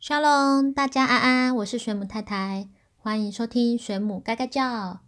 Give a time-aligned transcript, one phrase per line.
[0.00, 5.00] Shalom，大家安安，我是水母太太，欢迎收听水母嘎嘎叫。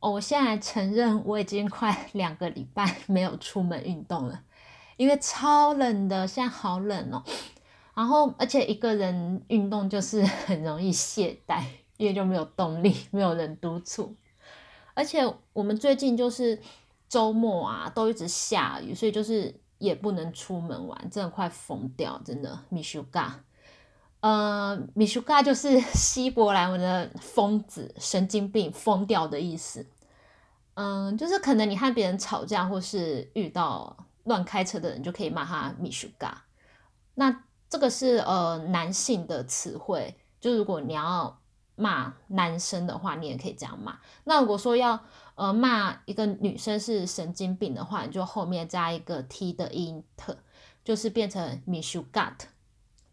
[0.00, 4.44] 哦，我现在承认我已经快 两个礼拜没有出门运动了，
[4.96, 7.22] 因为超冷的，现在好冷哦。
[7.94, 11.62] 然后，而且一个人运动就是 很容易懈怠，
[11.98, 14.16] 因为就没有动力，没有人督促。
[14.94, 15.22] 而且
[15.52, 16.58] 我们最近就是
[17.10, 23.44] 周末啊，都一直下雨，所以就是也不能出门玩，真的快疯掉，真的米修嘎。
[24.20, 29.86] 呃，米修嘎就是希伯来文的疯子、神经病、疯掉的意思。
[30.74, 36.44] 嗯，就是可能你和别人吵架，或是遇到乱开车的人，就可以骂他米修嘎。
[37.14, 41.40] 那这个是呃男性的词汇，就如果你要
[41.76, 43.98] 骂男生的话，你也可以这样骂。
[44.24, 44.98] 那如果说要
[45.36, 50.36] 呃骂一个女生是神经病的话，你就后面加一个 t 的音特，
[50.84, 52.36] 就是变成米修嘎。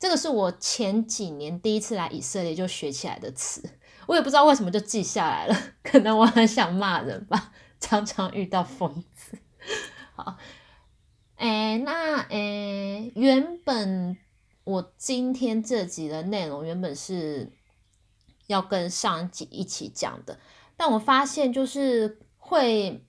[0.05, 3.67] 这个是我前几年第一次来以色列就学起来的词，
[4.05, 9.39] 我也不知道为什么就记下来了， 可能我很想骂人吧，常常遇到疯子。
[10.15, 10.37] 好，
[11.37, 14.15] 哎，那哎，原本
[14.63, 17.51] 我今天这集的内容原本是
[18.45, 20.37] 要跟上一集一起讲的，
[20.77, 23.03] 但我发现就是会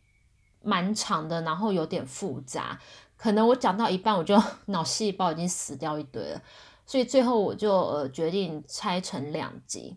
[0.62, 2.81] 蛮长的，然后有点复杂，
[3.19, 6.41] 可能我讲到一半我就 脑细胞已经死掉一堆了。
[6.87, 9.97] 所以最后我就呃决定拆成两集，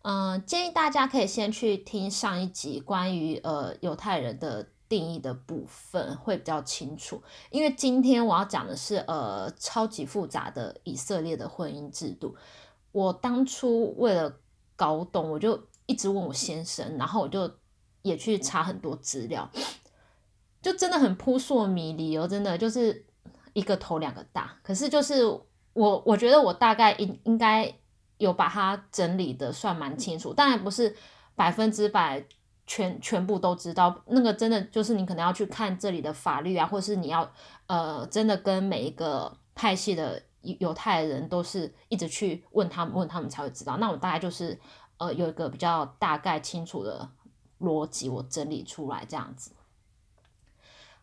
[0.00, 7.22] 嗯，建议大家可以先去听上一集关于呃犹太人的定义的部分，会比较清楚。
[7.50, 12.34] 因为今天我要讲的是呃超级复杂的以色列的婚姻制度。
[12.92, 14.34] 我当初为了
[14.74, 17.50] 搞懂，我就一直问我先生，然后我就
[18.00, 19.50] 也去查很多资料，
[20.62, 23.04] 就真的很扑朔迷离哦，真的就是
[23.52, 24.56] 一个头两个大。
[24.62, 25.38] 可是就是。
[25.72, 27.74] 我我觉得我大概应应该
[28.18, 30.94] 有把它整理的算蛮清楚，当然不是
[31.34, 32.24] 百分之百
[32.66, 37.30] 全全部都知道，那个真的就是你可能要去看这里的法律啊，或是你要
[37.66, 43.76] 呃真的跟每一个派系的犹太人都是一直去问他们，问他们才会知道。
[43.78, 44.58] 那我大概就是
[44.98, 47.08] 呃有一个比较大概清楚的
[47.60, 49.52] 逻辑，我整理出来这样子。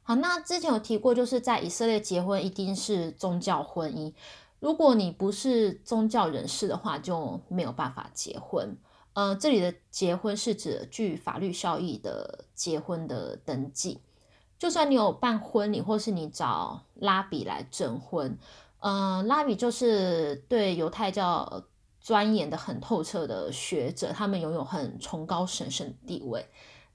[0.03, 4.13] 好，那之前有提过，就是在以色列结婚一定是宗教婚姻。
[4.59, 8.77] 如果你不是宗教人士的话，就没有办法结婚。
[9.13, 13.99] 呃，这里的结婚是指具法律效益的结婚的登记。
[14.57, 18.37] 就算你有办婚礼，或是你找拉比来证婚，
[18.79, 21.63] 呃，拉比就是对犹太教
[22.01, 26.45] 钻研的很透彻的学者，他们拥有很崇高神圣地位。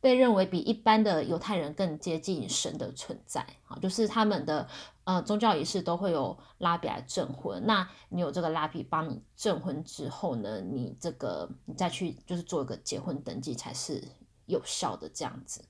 [0.05, 4.69] 被认为比一般的犹太人更接近神的存在，啊，就是他们的
[5.05, 7.65] 呃宗教仪式都会有拉比来证婚。
[7.65, 14.05] 那你有这个拉比帮你证婚之后呢，你这个你再去就是做一个结婚登记才是
[14.45, 15.65] 有效的这样子。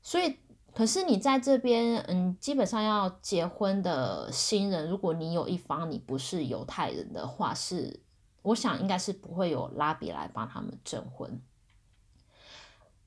[0.00, 0.38] 所以，
[0.72, 8.00] 可是你在这边，嗯，基本上要结婚的新人，如果你有一方你不是犹太人的话，是
[8.40, 11.38] 我想应该是不会有拉比来帮他们证婚。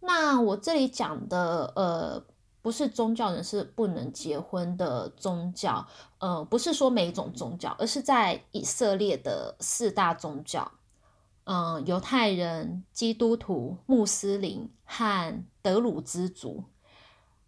[0.06, 2.22] 那我这里讲的，呃，
[2.62, 5.88] 不是宗教人士不能结婚的宗教，
[6.18, 10.70] 呃，不是说每一种宗教，而是在以色列的四大宗教，
[11.46, 16.66] 嗯，犹太人、基督徒、穆斯林和德鲁兹族。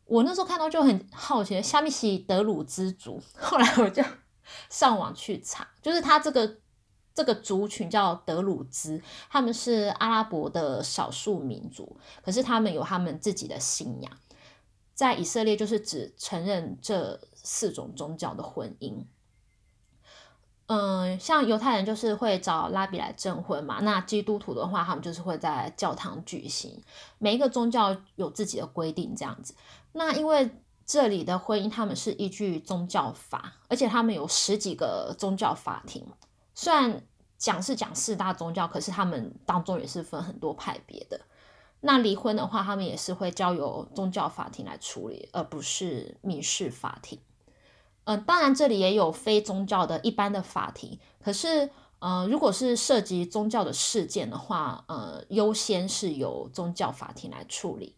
[0.05, 3.21] 我那时候看到就很好奇，虾米西德鲁兹族？
[3.37, 4.01] 后来我就
[4.69, 6.59] 上网去查，就是他这个。
[7.15, 14.11] 这个族群叫德鲁兹，他们是阿拉伯的少数民族，可是他们有他们自己的信仰。
[14.93, 19.05] 在以色列，就是只承认这四种宗教的婚姻。
[20.67, 26.81] 嗯，像犹太人就是会找拉比来证婚嘛，那基督徒的话，他们就是会在教堂举行。
[27.17, 29.53] 每一个宗教有自己的规定，这样子。
[29.93, 30.49] 那因为
[30.85, 36.05] 这里的婚姻，他们是依据宗教法，而且他们有十几个宗教法庭。
[36.55, 37.03] 虽然
[37.37, 41.19] 讲是讲四大宗教，可是他们当中也是分很多派别的。
[41.81, 47.19] 那离婚的话，他们也是会交由宗教法庭来处理，而不是民事法庭。
[48.05, 51.69] 嗯，当然这里也有非宗教的一般的法庭，可是
[51.99, 57.97] 呃，如果是涉及宗教的事件的话，呃，优先是由宗教法庭来处理。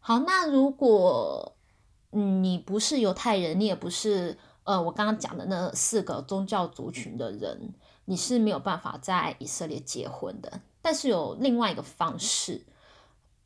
[0.00, 1.56] 好，那如果
[2.10, 4.38] 你不是犹太人，你也不是。
[4.64, 7.74] 呃，我刚刚讲的那四个宗教族群的人，
[8.06, 10.60] 你是没有办法在以色列结婚的。
[10.82, 12.66] 但是有另外一个方式，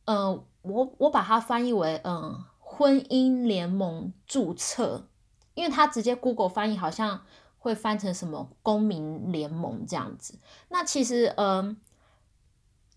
[0.05, 5.07] 呃，我我把它翻译为嗯婚姻联盟注册，
[5.53, 7.21] 因为它直接 Google 翻译好像
[7.57, 10.39] 会翻成什么公民联盟这样子。
[10.69, 11.77] 那其实，嗯，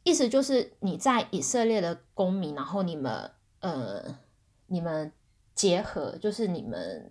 [0.05, 3.31] 意思就是你在以色列的公民，然后你们，
[3.61, 4.17] 呃，
[4.67, 5.13] 你们
[5.55, 7.11] 结合，就是你们，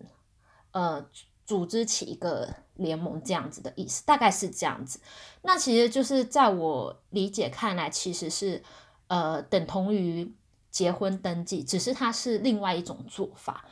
[0.72, 1.06] 呃，
[1.46, 5.00] 组织起一个联盟这样子的意思，大概是这样子。
[5.42, 8.64] 那其实就是在我理解看来，其实是，
[9.08, 10.34] 呃，等同于
[10.70, 13.66] 结婚登记，只是它是另外一种做法。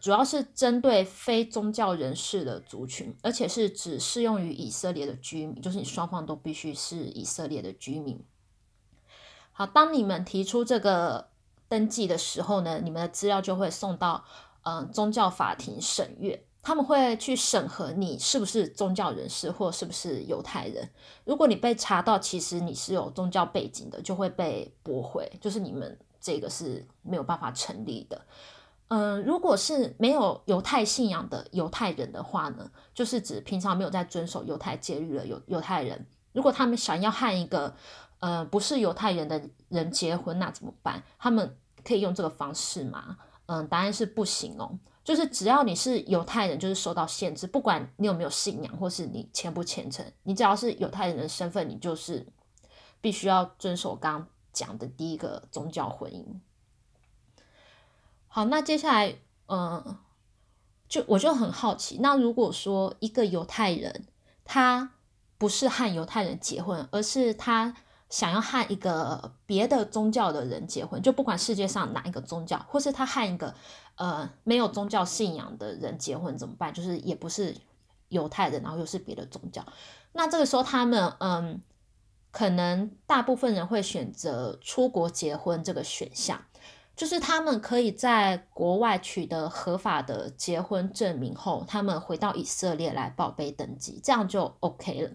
[0.00, 8.20] 主要是针对非宗教人士的族群，而且是只适用于以色列的居民，就是你双方都必须是以色列的居民。
[9.52, 11.28] 好，当你们提出这个
[11.68, 14.24] 登记的时候呢，你们的资料就会送到
[14.62, 20.88] 嗯宗教法庭审阅，他们会去审核你是不是宗教人士或是不是犹太人。
[21.24, 28.24] 如果你被查到其实你是有宗教背景的，就会被驳回，就是你们这个是没有办法成立的。
[28.88, 36.06] 嗯，如果是没有犹太信仰的犹太人的话呢，就是指平常没有在遵守犹太节律的犹犹太人。
[36.32, 37.74] 如果他们想要和一个
[38.20, 41.02] 呃不是犹太人的人结婚，那怎么办？
[41.18, 43.16] 他们可以用这个方式吗？
[43.52, 44.78] 嗯，答案是不行哦。
[45.04, 52.26] 就是只要你是犹太人，就是受到限制，不管你有没有信仰，或是你虔不虔诚，你只要是犹太人的身份，你就是
[53.02, 56.24] 必须要遵守刚讲的第一个宗教婚姻。
[58.26, 59.16] 好，那接下来，
[59.48, 59.98] 嗯，
[60.88, 64.06] 就我就很好奇，那如果说一个犹太人，
[64.44, 64.94] 他
[65.36, 67.74] 不是和犹太人结婚，而是他
[68.12, 73.54] 想要和一个别的宗教的人结婚，就不管世界上哪一个宗教，或是他和一个
[73.94, 76.74] 呃没有宗教信仰的人结婚怎么办？
[76.74, 77.56] 就是也不是
[78.10, 79.64] 犹太人，然后又是别的宗教，
[80.12, 81.62] 那这个时候他们，嗯，
[82.30, 86.40] 可能大部分人会选择出国结婚这个选项。
[86.94, 95.10] 就是他们可以在国外取得合法的结婚证明后，他们回到以色列来报备登记，这样就 OK 了。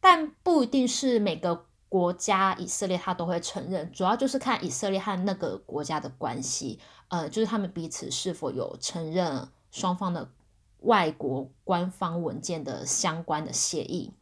[0.00, 10.30] 但不一定是每个国家以色列他都会承认，主要就是看以色列和那个国家的关系，呃，就是他们彼此是否有承认双方的
[10.80, 14.12] 外国官方文件的相关的协议。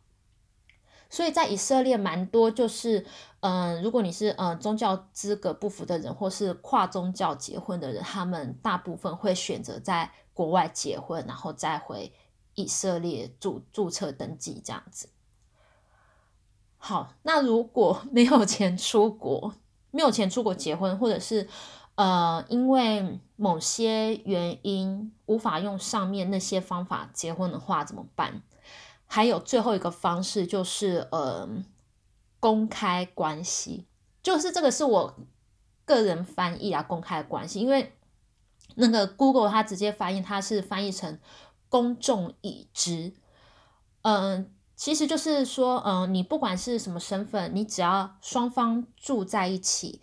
[1.08, 3.06] 所以在以色列蛮多，就是，
[3.40, 12.12] 嗯，如果你是呃宗教资格不符的人，或是跨宗教结婚的人，他们大部分会选择在国外结婚，然后再回
[12.54, 15.08] 以色列注注册登记这样子。
[16.78, 19.54] 好，那如果 没有钱出国，
[19.90, 21.48] 没有钱出国结婚，或者是
[21.96, 28.42] 呃因为某些原因无法用上面那些方法结婚的话，怎么办？
[29.06, 31.48] 还有最后一个方式就是，呃，
[32.40, 33.86] 公开关系，
[34.22, 35.16] 就是这个是我
[35.84, 37.92] 个人翻译啊，公开关系，因为
[38.74, 41.20] 那个 Google 它直接翻译，它是翻译成
[41.68, 43.14] 公众已知，
[44.02, 50.00] 嗯，其实就是说，嗯，你不管是什么身份，你只要双方住在一起。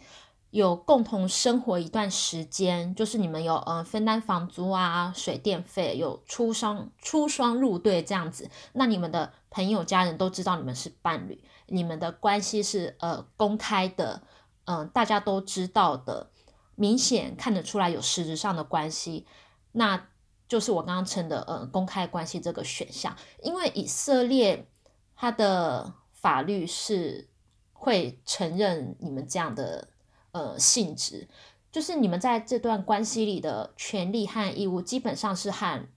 [0.49, 14.21] 有共同生活一段时间，就是你们有呃分担房租啊、水电费，有出双出双入对这样子，那你们的朋友家人都知道你们是伴侣，你们的关系是呃公开的，
[14.65, 16.29] 嗯，大家都知道的，
[16.75, 19.25] 明显看得出来有实质上的关系，
[19.71, 20.05] 那
[20.53, 24.67] 就是我刚刚称的呃公开关系这个选项，因为以色列
[25.15, 27.27] 它的法律是
[27.71, 29.87] 会承认你们这样的。
[30.35, 31.27] 呃，性质
[31.71, 35.87] 就是你们在这段关系里的权利和义务，基本上是和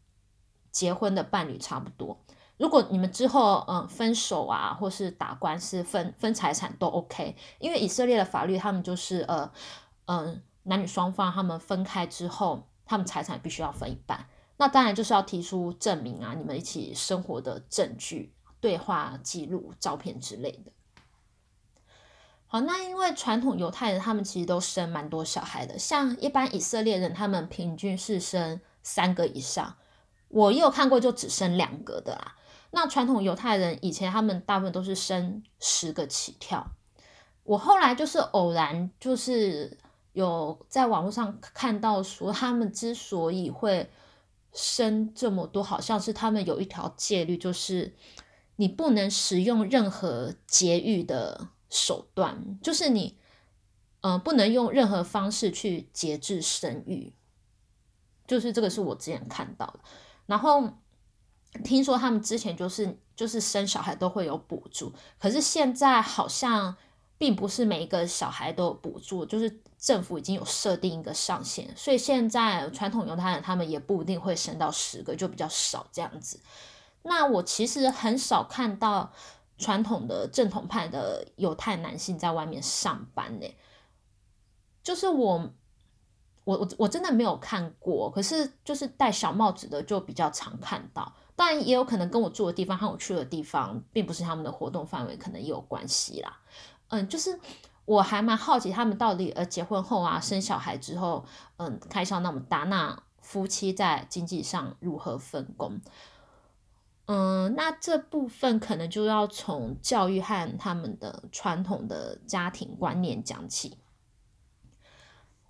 [0.71, 2.21] 结婚的伴侣差不多。
[2.59, 9.51] 如果你们之后嗯分手啊，或是打官司分分财产都 OK，因为以色列的法律，他们就是呃
[10.05, 14.27] 嗯男女双方他们分开之后，他们财产必须要分一半。
[14.57, 20.73] 那当然就是要提出证明啊，你们一起生活的证据、对话记录、照片之类的。
[22.47, 29.77] 好，那因为传统犹太人他们其实都生蛮多小孩的，像一般以色列人他们平均是生三个以上，
[30.29, 32.37] 我也有看过就只生两个的啦。
[32.71, 36.67] 那传统犹太人以前他们大部分都是生十个起跳，
[37.43, 39.77] 我后来就是偶然就是
[40.13, 43.91] 有在网络上看到说他们之所以会
[44.57, 47.95] 生这么多，好像是他们有一条戒律，就是
[48.57, 51.51] 你不能使用任何节育的。
[51.69, 53.19] 手段就是你，
[54.01, 57.13] 呃，不能用任何方式去节制生育，
[58.25, 59.81] 就是这个是我之前看到的。
[60.27, 60.71] 然后
[61.65, 66.77] 听说他们之前就是就是生小孩都会有补助，可是现在好像
[67.19, 76.41] 并不是每一个小孩都有补助，就是政府已经有设定一个上限，所以现在传统犹太人他们也不一定会生到十个，就比较少这样子。
[77.05, 79.13] 那我其实很少看到
[79.57, 83.47] 传统的正统派的犹太男性在外面上班呢，
[84.83, 85.53] 就是我。
[86.47, 96.39] 我我我真的没有看过，可是就是戴小帽子的就比较常看到，当然也有可能跟我住的地方和我去的地方并不是他们的活动范围，可能也有关系啦。
[96.87, 97.37] 嗯，就是
[97.87, 101.25] 我还蛮好奇他们到底呃结婚后啊生小孩之后，
[101.57, 105.81] 嗯开销那么大，那夫妻在经济上如何分工？
[107.07, 113.79] 嗯，那这部分可能就要从教育和他们的传统的家庭观念讲起。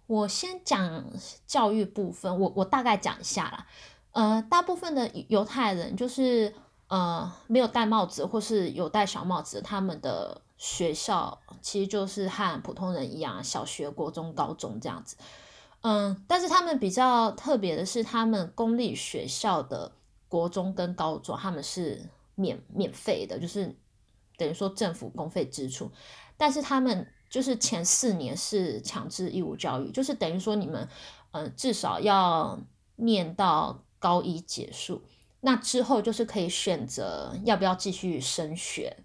[0.06, 1.04] 我先讲
[1.46, 3.66] 教育部分，我我大概讲一下啦。
[4.12, 6.54] 呃，大部分的犹太人就是
[6.88, 15.16] 呃没有戴帽子或是有戴小帽子，他们的学校其实就是和普通人一样，小学、国中、高中这样子。
[15.82, 19.92] 嗯，但是他们比较特别的是，他们公立学校的
[20.28, 23.76] 国中跟高中他们是免免费的，就是
[24.36, 25.90] 等于说政府公费支出，
[26.36, 27.12] 但是他们。
[27.28, 30.88] 就是前四年是强制义务教育，就是等于说你们，
[31.32, 32.56] 嗯，至少要
[32.94, 35.02] 念到高一结束，
[35.40, 38.96] 那之后就是可以选择要不要继续升学，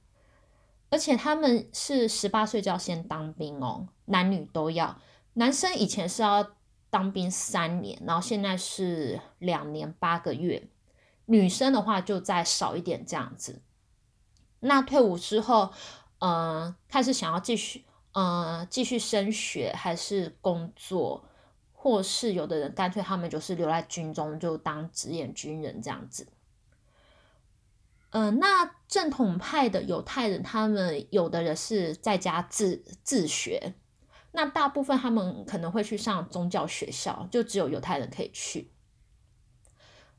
[0.91, 5.01] 而且他们是十八岁就要先当兵哦，男女都要，
[5.33, 6.45] 男生以前是要
[6.91, 10.69] 当兵三年，然后现在是两年八个月，
[11.25, 13.63] 女生的话就再少一点这样子，
[14.59, 15.71] 那退伍之后，
[16.19, 17.85] 呃，开始想要继续。
[18.13, 21.23] 呃，继续升学还是工作，
[21.71, 26.27] 或是有的人干脆他们就是留在军中就当职业军人这样子。
[28.11, 33.73] 嗯，那正统派的犹太人，他们有的人是在家自自学，
[34.33, 38.71] 那大部分他们可能会去上宗教学校，就只有犹太人可以去。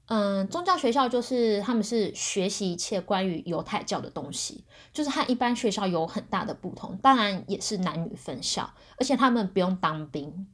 [0.06, 6.96] 嗯，宗教学校就是他们是学习一切关于犹太教的东西，就是和一般学校有很大的不同。
[6.99, 10.46] 当然也是男女分校，而且他们不用当兵。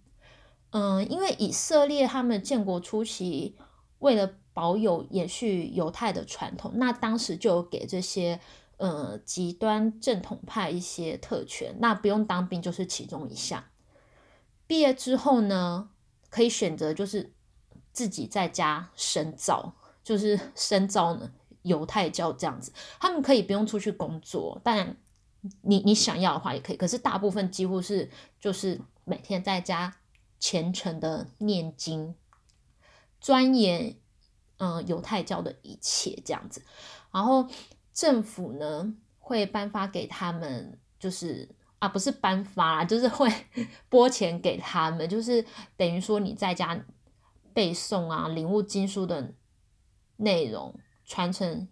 [0.71, 3.57] 嗯，因为以色列他们建国初期
[4.00, 8.41] 为了保有延续犹太的传统，那当时就给这些
[8.79, 13.62] 呃极端正统派一些特权，那不用当兵就是其中一项。
[14.67, 15.91] 毕业之后呢，
[16.29, 17.33] 可以选择就是。
[17.91, 19.75] 自己在家深造，
[20.05, 24.97] 就是深造呢犹太教这样子，他们可以不用出去工作，但
[25.62, 26.77] 你你想要的话也可以。
[26.77, 29.97] 可是大部分几乎是就是每天在家
[30.38, 32.15] 虔诚的念经，
[33.21, 33.97] 钻研
[34.59, 36.62] 嗯犹太教的一切这样子。
[37.11, 37.49] 然后
[37.93, 41.49] 政府呢会颁发给他们，就是
[41.81, 43.29] 啊不是颁发，就是会
[43.88, 45.45] 拨钱给他们，就是
[45.77, 46.85] 等于说你在家。
[47.55, 49.35] 背诵啊，领悟经书的
[50.19, 51.67] 内容，传承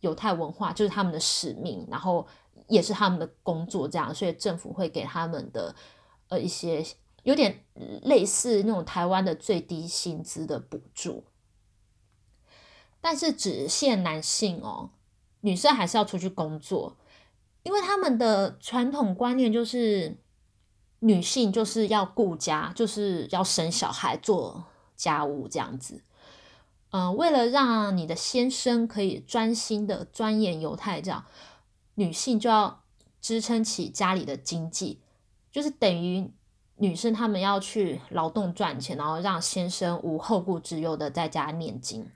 [0.00, 2.26] 犹太文化，就是他们的使命，然后
[2.68, 5.74] 也是他们的工作，这样，所以政府会给他们的
[6.28, 6.84] 呃一些
[7.22, 7.64] 有点
[8.02, 11.24] 类似那种台湾的最低薪资的补助，
[13.00, 14.90] 但是只限男性哦，
[15.40, 16.96] 女生还是要出去工作，
[17.62, 20.18] 因为他们的传统观念就是
[21.00, 24.64] 女性就是要顾家，就是要生小孩做。
[25.00, 26.02] 家务这样子，
[26.90, 31.24] 嗯，为了让你的先生可以专心的钻研犹太教，
[31.94, 32.82] 女性就要
[33.18, 35.00] 支撑起家里的经济，
[35.50, 36.30] 就是等于
[36.76, 42.06] 女生她们要去劳动赚钱，然后让先生无后顾之忧的在家念经。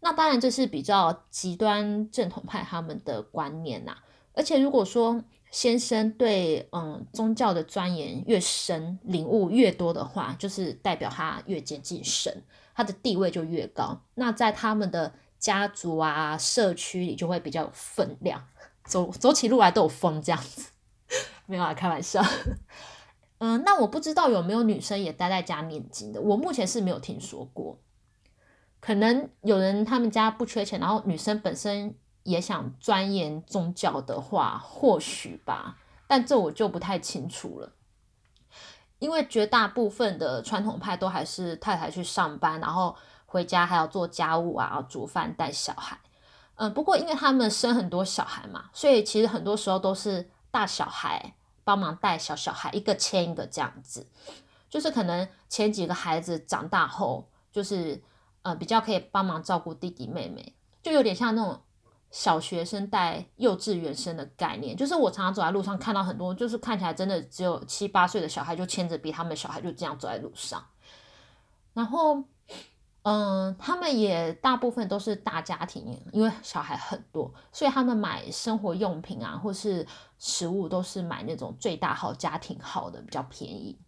[0.00, 3.96] 那当然这是比较极端正统派他们的观念呐，
[4.34, 5.22] 而且如果说。
[5.52, 14.00] 先生对嗯宗教的钻研越深，领悟越多的话，就是代表他越接近神，他的地位就越高。
[14.14, 18.46] 那在他们的家族啊、社区里就会比较有分量，
[18.84, 20.70] 走走起路来都有风这样子。
[21.46, 22.24] 没有啊，开玩笑。
[23.38, 27.76] 嗯，那我不知道有没有女生也待在家念经的，我目前是没有听说过。
[28.80, 31.94] 可能有人他们家不缺钱，然后女生本身。
[32.22, 37.72] 也想钻研宗教的话，或许吧，但这我就不太清楚了。
[38.98, 42.94] 因为绝大部分的传统派都还是太太去上班，然后
[43.24, 45.98] 回家还要做家务啊，煮饭、带小孩。
[46.56, 51.34] 嗯，不过因为他们生很多小孩嘛，所以其实很多时候都是大小孩
[51.64, 54.06] 帮忙带小小孩，一个牵一个这样子。
[54.68, 58.00] 就是可能前几个孩子长大后，就是
[58.42, 61.60] 呃比较可以帮忙照顾弟弟妹妹，就有点像那种。
[62.12, 70.60] 小学生带幼稚园生的概念，就是我常常走在路上看到很多，就是看起来真的只有七八岁的小孩就牵着比他们小孩就这样走在路上。
[71.72, 72.24] 然后，
[73.02, 79.86] 嗯，他们也大部分都是大家庭，因为小孩很多，所以他们买生活用品啊，或是
[80.18, 83.78] 食物都是买那种最大号家庭号的，比较便宜。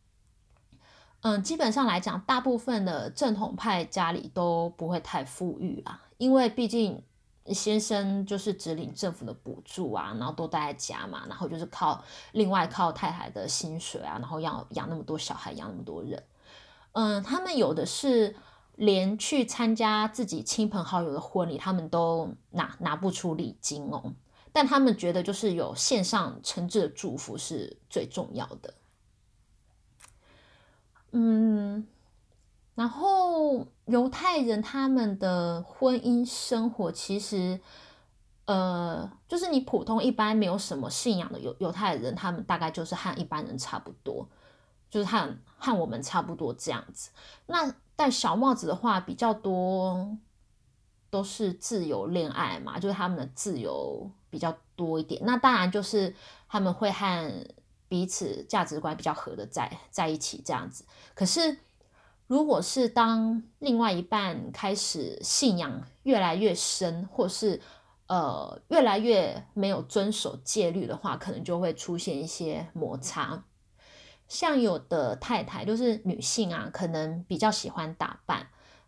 [1.22, 7.02] 嗯，基本上来讲，大部分的正统派家里都不会太富裕啊，因为毕竟
[7.46, 16.22] 先生就是只领政府的补助啊，然后都待在家嘛，然后就是靠另外靠太太的薪水啊，然后要养那么多小孩，养那么多人。
[16.92, 18.36] 嗯，他们有的是。
[18.76, 24.14] 连去参加自己亲朋好友的婚礼，他们都拿拿不出礼金哦。
[24.50, 28.72] 但他们觉得，就是有线上诚挚的祝福是最重要的。
[31.12, 31.86] 嗯，
[32.74, 37.60] 然后犹太人他们的婚姻生活，其实，
[38.46, 44.26] 呃，就是你普通一般没有什么信仰的犹犹太人，他们大概就是和一般人差不多，
[44.90, 47.10] 就是和和我们差不多这样子。
[47.46, 50.16] 那戴小帽子的话比较多，
[51.10, 55.20] 都是自由恋爱嘛，就是他们的自由比较多一点。
[55.26, 56.16] 那当然就是
[56.48, 57.46] 他们会和
[57.92, 60.86] 彼此价值观比较合的在在一起这样子。
[61.14, 61.58] 可是
[62.26, 67.60] 如果是当另外一半开始信仰越来越深，或是
[68.06, 73.44] 呃越来越没有遵守戒律的话，可能就会出现一些摩擦。
[74.26, 78.46] 像有的太太就是女性啊，可能比较喜欢打扮，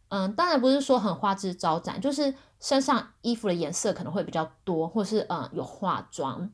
[0.09, 6.51] 嗯，当然不是说很花枝招展，就是身上衣服的颜色可能会比较多，或是嗯有化妆，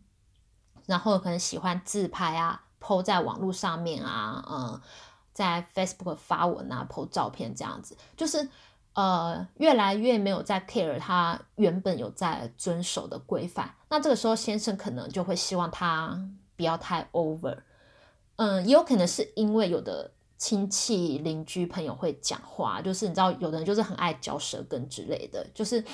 [0.90, 4.80] 然后可能喜欢自拍啊，po 在网络上面啊，嗯，
[5.32, 8.48] 在 Facebook 发文啊，po 照片这样子，就是
[8.94, 16.20] 呃越来越没有在 care 他原本有在遵守的规范，那这个时候先生可能就会希望他
[16.56, 17.58] 不要太 over。
[18.34, 25.84] 嗯，也有可能是因为有的亲戚、邻居、朋友会讲话，就是你知道，有的人就是很爱嚼舌根之类的，就是，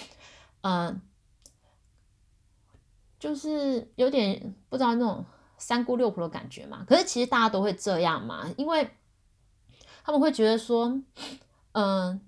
[0.63, 1.03] 嗯，
[3.19, 5.25] 就是有点不知道那种
[5.59, 6.85] 三姑六婆的感觉嘛。
[6.89, 8.91] 可是其实大家都会这样嘛，因为
[10.05, 11.01] 他们会觉得说，
[11.73, 12.21] 嗯。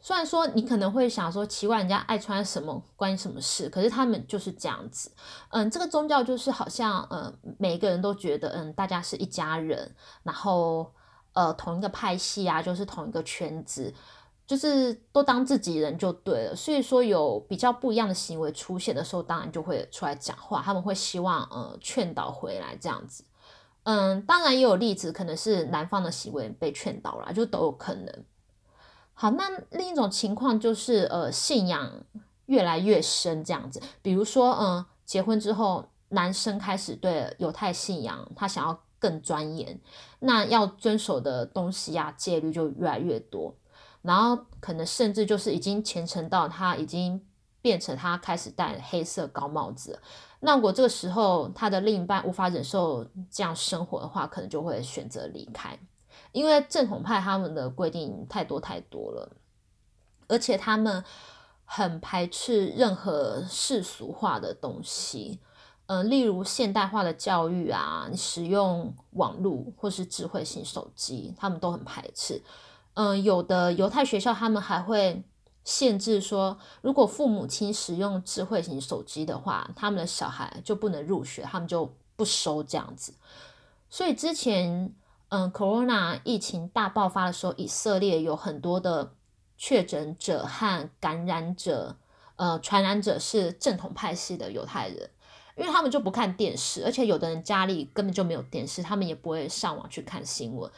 [0.00, 3.68] 虽然说你可能会想说奇怪，人家爱穿什么关你什么事？
[3.68, 5.12] 可是他们就是这样子。
[5.50, 10.94] 嗯，这个宗教就是好像，嗯，每一个人都觉得，嗯，大家是一家人，然后，
[11.34, 13.92] 呃，同一个派系啊，就是同一个圈子，
[14.48, 16.56] 就是都当自己人就对了。
[16.56, 23.22] 所以说有比较不一样的行为出现的时候，当然就会出来讲话，他们会希望，呃，劝导回来这样子。
[23.82, 28.24] 嗯，当然也有例子，可能是男方的行为被劝导了，就都有可能。
[29.12, 31.90] 好，那另一种情况就是，呃，信仰
[32.46, 33.82] 越来越深这样子。
[34.00, 39.78] 比如说，嗯，结婚之后，男生开始对犹太信仰他想要更钻研，
[40.20, 43.54] 那要遵守的东西啊，戒律就越来越多。
[44.08, 47.22] 然后可能甚至就是已经虔诚到他已经
[47.60, 50.00] 变成他开始戴黑色高帽子。
[50.40, 55.78] 那如果这个时候他的另一半无法忍受这样生活的话，可能就会选择离开。
[56.32, 59.36] 因为正统派他们的规定太多太多了，
[60.26, 61.04] 而且他们
[61.66, 65.38] 很排斥任何世俗化的东西，
[65.86, 72.40] 嗯，例如现代化的教育啊，使用网络或是智慧型手机，他们都很排斥。
[72.98, 75.22] 嗯，有的犹太学校他们还会
[75.62, 83.14] 限制说，如果父母亲使用智慧型手机的话，他们的小孩就不能入学，他们就不收这样子。
[83.88, 84.92] 所以之前。
[85.30, 89.12] 嗯，corona 疫情大爆发的时候，以色列有很多的
[89.58, 91.96] 确诊者和感染者，
[92.36, 95.10] 呃，传染者是正统派系的犹太人，
[95.54, 100.70] 因为他们就不看电视，而且有的人家里根本就没有电视，他们也不会上网去看新闻，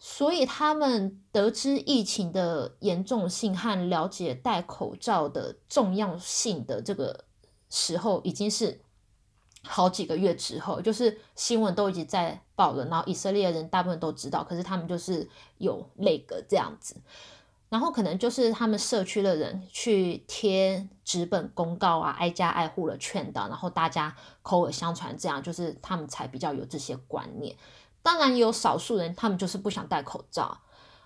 [0.00, 7.26] 所以他们得知疫情的严重性和了解戴口罩的重要性的这个
[7.68, 8.80] 时候，已经是。
[9.62, 16.96] 好几个月之后，就是新闻都已经在报了，然后以色列人大部分都知道，可是他们就是有那个这样子，
[17.68, 27.54] 然后可能就是他们社区的人去贴纸本公告啊，挨家挨户的劝导，然后大家口耳相传，这样就是他们才比较有这些观念。
[28.02, 30.58] 当然有少数人，他们就是不想戴口罩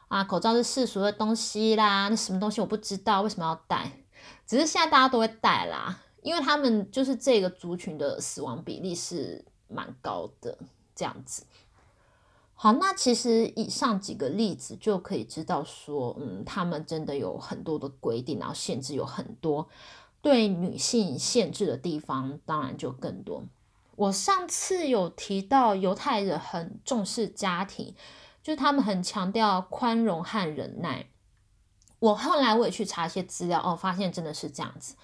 [0.09, 4.05] 啊，口罩是世俗的东西啦，那什么东西我不知道为什么要戴，
[4.47, 6.01] 只是现在大家都会戴啦。
[6.23, 10.57] 因为他们就是这个族群的死亡比例是蛮高的，
[10.95, 11.45] 这样子。
[12.55, 19.69] 好，那其实以上几个例子就可以知道说，嗯，他们真的有很多的规定，然后限制有很多，
[20.23, 23.45] 对女性限制的地方当然就更多。
[23.97, 27.95] 我上次有提到犹太人很重视家庭，
[28.43, 31.07] 就是他们很强调宽容和忍耐。
[32.01, 34.95] 我后来我也去查一些资料，哦，发现真的是这样子。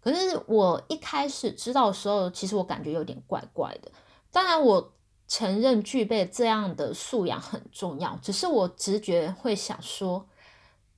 [0.00, 3.90] 可是我一开始知道的时候，其实我感觉有点怪怪的。
[4.30, 4.92] 当然，我
[5.28, 10.28] 承认具备这样的素养很重要，只是我直觉会想说，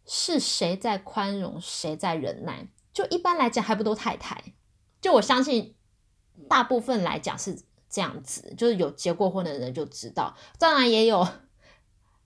[0.06, 2.66] 是谁在宽容，谁在忍耐？
[2.92, 4.42] 就一般来讲，还不都太太？
[5.00, 5.73] 就我相信，
[6.48, 10.36] 大部分来讲是这样子，就是有结过婚的人就知道。
[10.58, 11.26] 当然也有，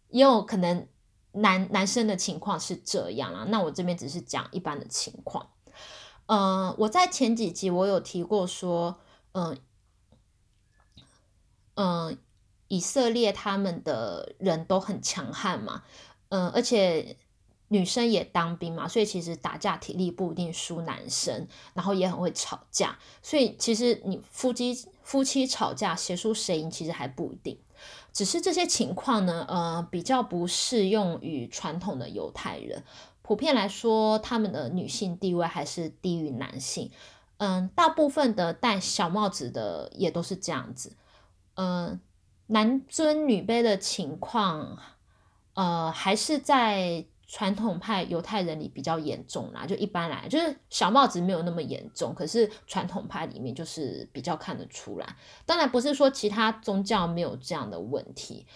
[0.09, 0.89] 也有可能
[1.33, 3.45] 男男生的情况是这样啊。
[3.49, 5.51] 那我这边只是讲一般的情况。
[6.27, 9.01] 嗯，我在前几集我有提过说，
[9.33, 9.59] 嗯
[11.75, 12.19] 嗯，
[12.69, 15.85] 以色列他们的人都很强悍嘛，
[16.29, 17.17] 嗯，而且
[17.69, 27.59] 女生也当兵嘛，所以其实打架体力不一定输男生，然后也很会吵架，所以其实你夫妻夫妻吵架谁输谁赢其实还不一定，
[28.13, 32.83] 只是这些情况呢，呃，比较不适用于传统的犹太人。
[33.23, 36.91] 普遍来说，他们的女性地位还是低于男性。
[37.37, 40.97] 嗯，大部分的戴小帽子的也都是这样子。
[41.55, 42.01] 嗯，
[42.47, 44.79] 男尊女卑的情况，
[45.53, 49.65] 呃，还是在传统派犹太人里比较严重啦。
[49.65, 55.17] 就一般来，就是小帽子没有那么严重，可是传统派里面就是比较看得出来。
[55.47, 58.47] 当然不是说其他宗教没有这样的问题。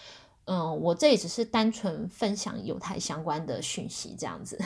[0.45, 4.59] 嗯，我这里只是单纯分享犹太相关的讯息，这样子。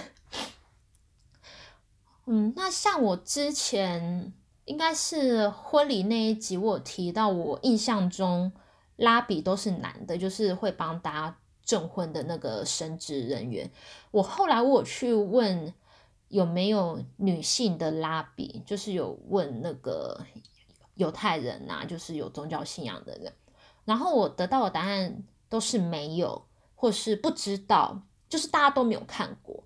[2.25, 4.33] 嗯，那像我之前
[4.65, 8.51] 应该是婚礼那一集，我提到，我印象中
[8.95, 11.37] 拉比都是男的，就是会帮大家
[11.67, 13.69] 证婚的那个神职人员。
[14.09, 15.71] 我后来我去问
[16.29, 20.19] 有没有女性的拉比，就是有问那个
[20.95, 23.31] 犹太人啊，就是有宗教信仰的人，
[23.85, 25.23] 然后我得到的答案。
[25.49, 29.63] 都是没有，或是不知道，就是大家都没有看过。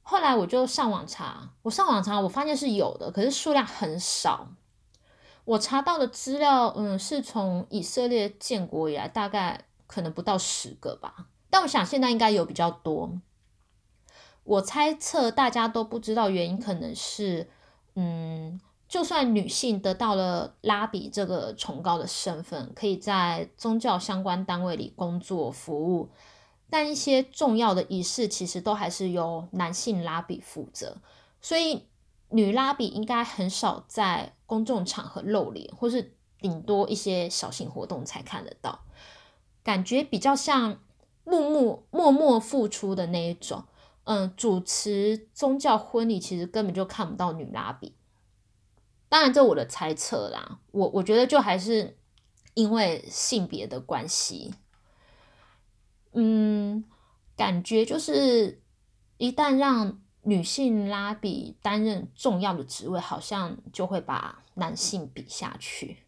[0.00, 4.46] 后来我就上网查，我上网查，我发现是有的，可是数量很少。
[5.44, 11.26] 我查到的资料，嗯，是从以色列建国以来，大概可能不到十个吧。
[11.50, 13.20] 但我想现在应该有比较多。
[14.44, 17.50] 我猜测大家都不知道原因，可能是，
[17.96, 18.60] 嗯。
[18.88, 26.08] 就算女性得到了拉比这个崇高的身份，可以在宗教相关单位里工作服务，
[26.70, 30.96] 但一些重要的仪式其实都还是由男性拉比负责，
[31.42, 31.86] 所以
[32.30, 38.86] 女拉比应该很少在公众场合露脸，或是顶多一些小型活动才看得到，
[39.68, 40.80] 感觉比较像
[41.24, 43.64] 默默默默付出的那一种。
[44.04, 47.94] 嗯，主持宗教婚礼其实根本就看不到女拉比。
[49.10, 50.60] 当然，这我的猜测啦。
[50.70, 51.98] 我我觉得就还是
[52.54, 54.54] 因为性别的关系，
[56.12, 56.82] 嗯，
[57.36, 58.62] 感觉就是
[59.18, 65.98] 一旦让女性拉比担任重要的职位，好像就会把男性比下去。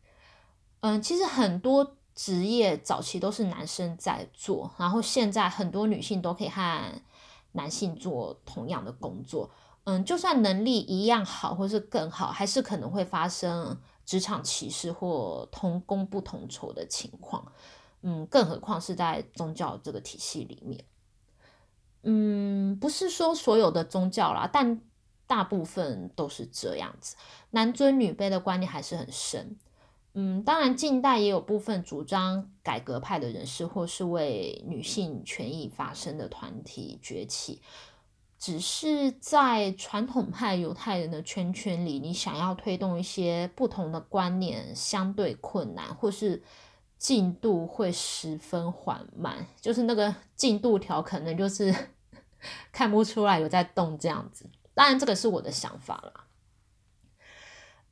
[0.81, 7.03] 嗯，其实很多职业早期都是男生在做，然后现在很多女性都可以和
[7.53, 9.51] 男性做同样的工作。
[9.85, 17.51] 嗯，就算能力一样好，或是更好，还是可能会发生职场歧视或同工不同酬的情况。
[18.03, 20.85] 嗯，更何况是在宗教这个体系里面。
[22.03, 24.81] 嗯，不是说所有的宗教啦，但
[25.27, 27.17] 大部分都是这样子，
[27.51, 29.57] 男尊女卑的观念还是很深。
[30.15, 37.63] 嗯，当然近代也有部分主张改革派的人士，或是为女性权益发声的团体崛起。
[38.37, 46.43] 只是在传统派犹太人的圈圈里，你想要推动一些不同的观念，相对困难，或是
[46.97, 49.47] 进度会十分缓慢。
[49.61, 51.75] 就是那个进度条，可能就是
[52.73, 54.49] 看不出来有在动这样子。
[54.73, 56.25] 当然，这个是我的想法啦。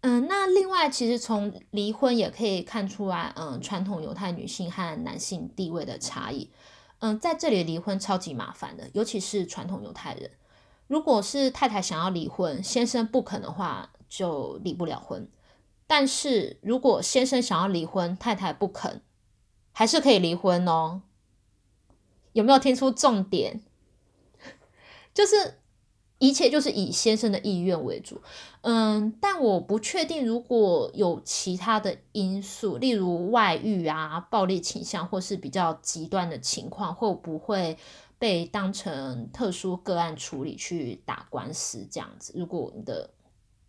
[0.00, 6.50] 嗯，那另外，其实从离婚也可以看出来，嗯，传统犹太女性和男性地位的差异。
[7.00, 10.30] 嗯，在这里离婚超级麻烦的，尤其是传统犹太人。
[10.86, 15.28] 如果是太太想要离婚，先生不肯的话，就离不了婚。
[15.86, 19.02] 但是如果先生想要离婚，太太不肯，
[19.72, 21.02] 还是可以离婚哦。
[22.32, 23.62] 有没有听出重点？
[25.12, 25.60] 就是
[26.18, 28.20] 一切就是以先生的意愿为主。
[28.60, 37.76] 嗯，但我不确定，如果有其他的因素，例如外遇啊、暴力倾向，或是比较极端的情况，会不会？
[38.20, 43.10] 被当成特殊个案处理去打官司这样子，如果你的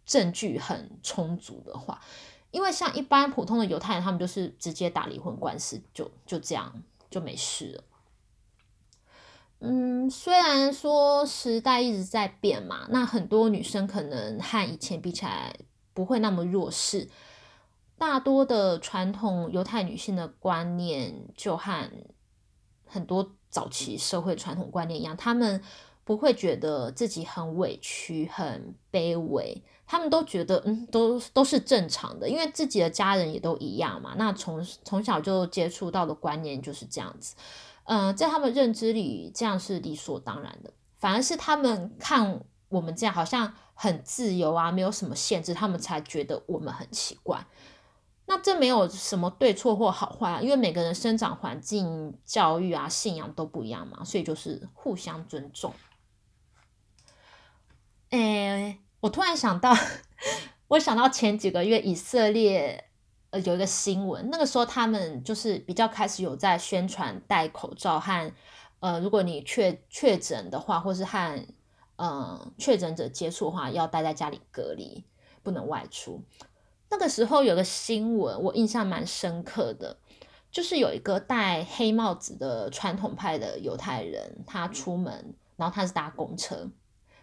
[0.08, 2.02] 证据很充足的话，
[2.50, 6.82] 因为像一般普通的犹太人，他们就是直接打离婚官司，就就这样
[7.12, 7.84] 就没事了。
[9.62, 15.54] 嗯，虽然说时代一直在变嘛，那很多女生可能和以前比起来
[15.94, 17.10] 不会那么弱势。
[17.98, 21.92] 大多的传统犹太女性的观念就和
[22.86, 25.62] 很多早期社会传统观念一样，她们
[26.06, 34.16] 不会觉得自己很委屈、很卑微，她们都觉得嗯，都都是正常的，因为自己的家人也都一样嘛。
[34.18, 37.36] 那从从小就接触到的观念就是这样子。
[37.92, 40.72] 嗯，在他们认知里，这样是理所当然的。
[40.98, 47.44] 反而是他们看我们这样好像很自由啊，没有什么限制，他们才觉得我们很奇怪。
[48.28, 55.74] 那这没有什么对错或好坏，因为每个人生长环境、教育啊、信仰都不一样嘛，所以就是互相尊重。
[58.12, 59.76] 哎，我突然想到，
[60.70, 62.89] 我想到前几个月以色列。
[63.32, 68.32] 呃，有一个新闻，那个时候他们就是比较开始有在宣传戴口罩和，
[68.80, 71.46] 呃，如果你确确诊的话，或是和
[71.98, 75.04] 呃确诊者接触的话，要待在家里隔离，
[75.44, 76.24] 不能外出。
[76.90, 79.98] 那个时候有个新闻，我印象蛮深刻的，
[80.50, 86.72] 就是有一个戴黑帽子的传统派的犹太人，他出门，然后他是搭公车，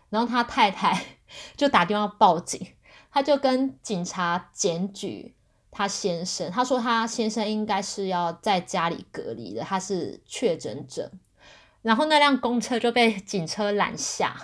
[0.08, 1.04] 然后他太太
[1.56, 2.74] 就打电话报警，
[3.10, 5.34] 他就跟警察检举。
[5.76, 11.12] 他先生，他说他先生应该是要在家里隔离的，他是确诊者。
[11.82, 14.34] 然后那辆公车就被警车拦下，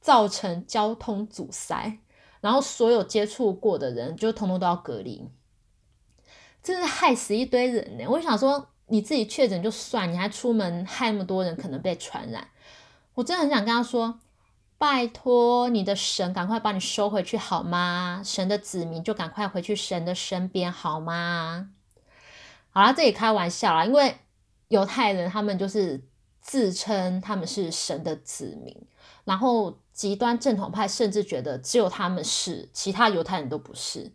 [0.00, 1.98] 造成交通阻塞，
[2.40, 5.28] 然后所有接触过的人就通通都要隔离，
[6.62, 8.04] 真是害死一堆人呢。
[8.08, 12.46] 我想说，你自己确诊就算，你还出门害那么多人，可能被传染。
[13.14, 14.20] 我真的很想跟他说。
[14.78, 18.22] 拜托你的神，赶快把你收回去好吗？
[18.24, 21.70] 神的子民就赶快回去神的身边好吗？
[22.70, 24.16] 好了，这里开玩笑啦，因为
[24.68, 26.00] 犹太人他们就是
[26.40, 28.86] 自称他们是神的子民，
[29.24, 34.12] 然后极端正统派甚至觉得只有他们是，其他犹太人都不是。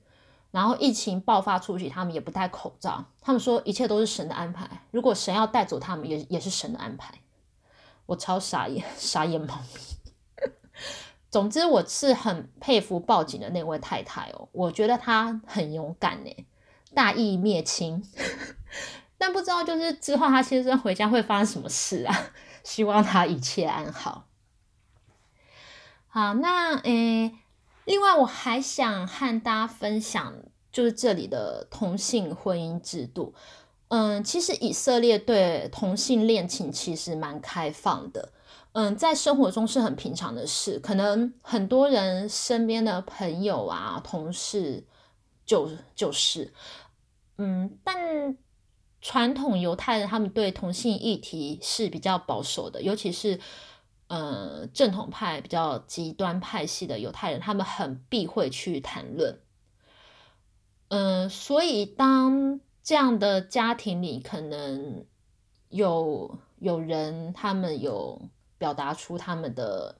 [0.51, 7.15] 然后疫情爆发初期，他们也不戴口罩，他们说一切都是神的安排，如果神要带走他们，也也是神的安排。
[8.05, 9.81] 我超傻眼，傻眼猫咪。
[11.29, 16.45] 总之，我是很佩服报警的那位太太哦，我觉得她很勇敢呢，
[16.93, 18.03] 大义灭亲。
[19.17, 22.31] 但不知道就是之后她先生回家会发生什么事啊？
[22.63, 24.27] 希望他一切安好。
[26.07, 27.33] 好，那诶，
[27.83, 30.35] 另外我还想和大家分享，
[30.71, 33.33] 就是这里的同性婚姻制度。
[33.89, 38.31] 嗯，其实以色列对同性恋情其实蛮开放的。
[38.73, 44.87] 嗯，在生活中是很平常的事，可能很多人身边的朋友啊、同事
[45.45, 46.51] 就就是，
[47.37, 48.35] 嗯，但
[48.99, 53.39] 传统犹太人他们对同性议题是比较保守的，尤其是
[54.07, 59.39] 呃正统派比较极端派系的犹太人，他们很避讳去谈论。
[60.87, 65.05] 嗯，所以当这样的家庭里可能
[65.69, 68.29] 有有人，他们有。
[68.63, 69.97] 表达出他们的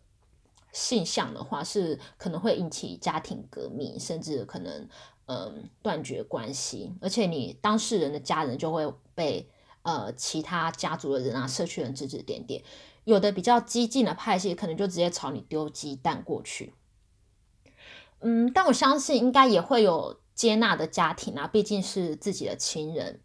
[0.71, 4.87] 性向的话，是可能会引起家庭革命，甚至可能
[5.25, 6.93] 嗯断绝关系。
[7.01, 9.49] 而且你当事人的家人就会被
[9.81, 12.63] 呃其他家族的人啊、社区人指指点点。
[13.03, 16.73] 有的比较激进的派系，可能就直接朝你丢鸡蛋过去。
[18.21, 23.19] 嗯，但我相信应该也会有接纳的家庭啊，毕竟是自己的亲人。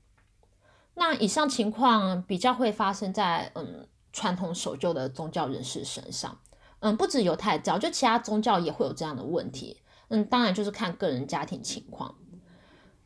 [0.95, 3.87] 那以上情况比较会发生在嗯。
[4.19, 6.41] 传统守旧的宗教人士身上，
[6.81, 9.81] 嗯，不止犹太教，就其他宗教也会有这样的问题。
[10.09, 12.17] 嗯，当然就是看个人家庭情况。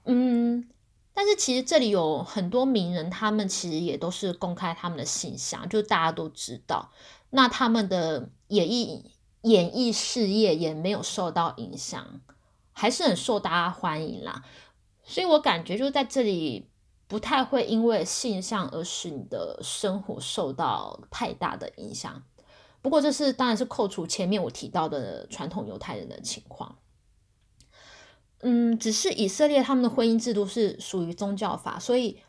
[0.05, 0.67] 嗯，
[1.13, 6.91] 但是其实这里有很多名人，他们其实也都是公开他们的形象，就大家都知道。
[7.29, 12.23] 那他们的演艺演艺事业也没有受到影响，
[12.73, 14.43] 还是很受大家欢迎啦。
[15.05, 16.72] 所以我感觉就在这里。
[17.13, 22.23] 不太会因为性向而使你的生活受到太大的影响。
[22.81, 26.79] 不过这是当然是扣除前面我提到的传统犹太人的情况。
[28.41, 32.23] 嗯，只是以色列他们的婚姻制度是属于宗教法，所以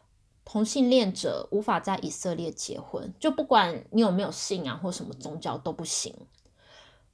[0.43, 6.13] 同性恋者无法在以色列结婚，就不管你有没有信仰或什么宗教都不行。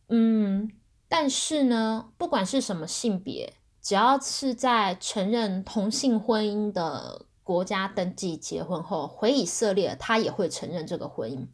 [0.08, 0.72] 嗯，
[1.08, 7.28] 但是呢，不管是什么性别，只要是在承认同性婚姻的。
[7.50, 11.48] 国家登记结婚后回以色列，他也会承认这个婚姻，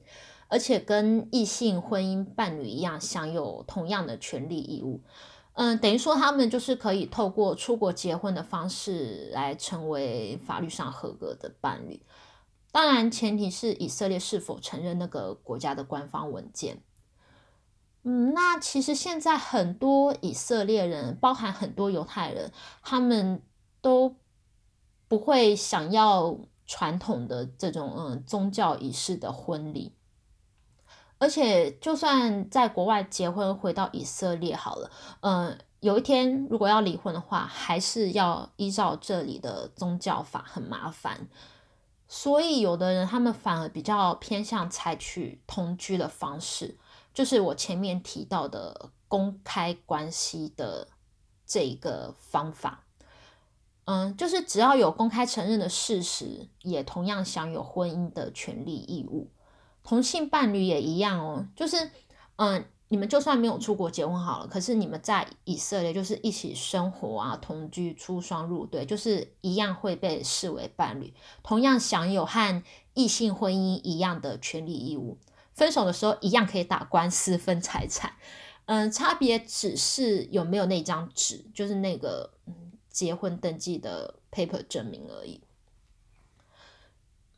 [0.49, 4.99] 而且跟异性婚姻伴侣一样，享有同样的权利义务。
[5.53, 12.05] 嗯，等于说他们就是可以透过出国结婚的方式来成为法律上合格的伴侣。
[12.73, 16.84] 当然前提是以色列是否承认那个国家的官方文件。
[18.03, 22.51] 嗯，那其实现在很多以色列人，包含很多犹太人，
[22.84, 23.41] 他们
[23.79, 24.17] 都
[25.15, 29.93] 不会想要传统的这种嗯宗教仪式的婚礼。
[31.17, 41.30] 而且，就算在国外结婚，回到以色列好了，嗯，有一天如果要离婚的话，还是要依照这里的宗教法，很麻烦。
[42.10, 46.78] 所以，有的人他们反而比较偏向采取同居的方式，
[47.13, 50.89] 就是我前面提到的公开关系的
[51.45, 52.85] 这一个方法。
[53.86, 59.30] 嗯，就是只要有公开承认的事实，也同样享有婚姻的权利义务。
[59.84, 61.91] 同性伴侣也一样哦，就是，
[62.38, 72.63] 嗯，你们就算没有出国结婚好了，可是你们在以色列就是一起生活啊，同居、出双入对，就是一样会被视为伴侣，同样享有和
[72.95, 75.19] 异性婚姻一样的权利义务。
[75.54, 78.13] 分手的时候一样可以打官司分财产，
[78.65, 82.32] 嗯，差别只是有没有那张纸，就是那个
[82.95, 85.41] 结婚登记的 paper 证明而已。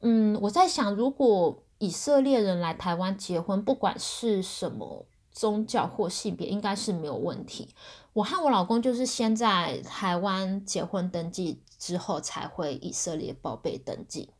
[0.01, 1.63] 嗯，我在想，如果。
[1.79, 7.69] 以色列人来台湾结婚，不管是什么宗教或性别，应该是没有问题。
[8.13, 14.31] 我和我老公就是先在台湾结婚登记之后，才回以色列报备登记。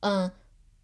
[0.00, 0.32] 嗯，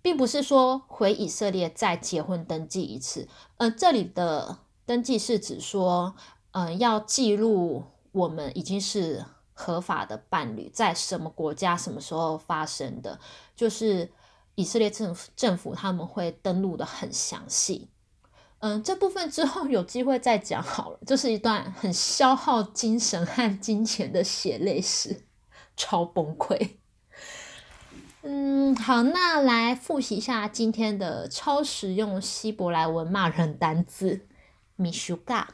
[0.00, 3.26] 并不是说回以色列再结婚登记一次。
[3.56, 6.14] 嗯，这里的登记是指说，
[6.52, 13.18] 嗯，要记录我们已经是合法的伴侣，在什么国家、什么时候发生的，
[13.56, 14.12] 就是。
[14.56, 17.88] 以色列政府政府他们会登录的很详细，
[18.60, 20.98] 嗯，这部分之后有机会再讲好了。
[21.04, 25.22] 这是一段很消耗精神和金钱的血泪史，
[25.76, 26.76] 超崩溃。
[28.22, 34.28] 嗯，好，那来复习一下今天的超实用希伯来文骂人单字
[34.76, 35.48] m i s h u g a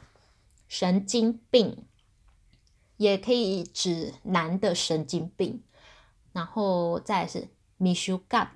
[0.68, 1.86] 神经病，
[3.00, 5.62] 也可以指男的神经病，
[6.34, 8.50] 然后再是 m i s h u g a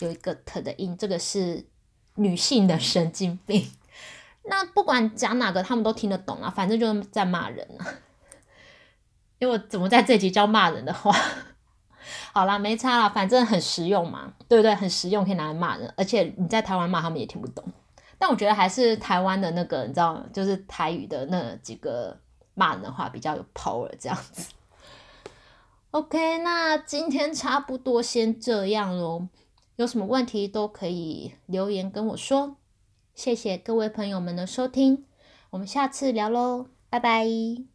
[0.00, 1.66] 有一个 t 的音，这个是
[2.16, 3.72] 女性的神经病。
[4.44, 7.86] 那不管讲哪个，他们都听得懂啊，反正就是在骂人啊。
[9.40, 11.10] 因为我怎么在这集教骂人的话？
[12.34, 14.74] 好啦，没差啦，反正很实用嘛，对不对？
[14.74, 17.64] 很实用，可以拿来骂人，而且你在台湾骂他们也听不懂。
[18.18, 22.20] 但我觉得还是台湾的那个，你知道，就是台语的那几个
[22.54, 24.52] 骂人的话比较有 power 这样子。
[25.92, 29.28] OK，那今天差不多先这样喽。
[29.76, 32.56] 有什么问题都可以留言跟我说，
[33.14, 35.06] 谢谢各位朋友们的收听，
[35.50, 37.69] 我们下次聊喽，拜拜。